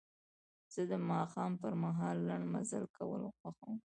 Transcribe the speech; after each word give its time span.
زه 0.73 0.81
د 0.91 0.93
ماښام 1.09 1.51
پر 1.61 1.73
مهال 1.83 2.17
لنډ 2.29 2.45
مزل 2.53 2.83
کول 2.97 3.21
خوښوم. 3.39 3.77